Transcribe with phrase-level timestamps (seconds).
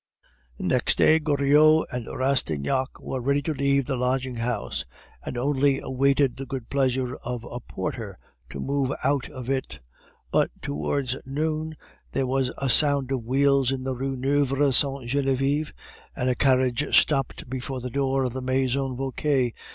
[0.57, 4.83] Next day, Goriot and Rastignac were ready to leave the lodging house,
[5.23, 8.17] and only awaited the good pleasure of a porter
[8.49, 9.77] to move out of it;
[10.31, 11.75] but towards noon
[12.13, 15.71] there was a sound of wheels in the Rue Neuve Sainte Genevieve,
[16.15, 19.51] and a carriage stopped before the door of the Maison Vauquer.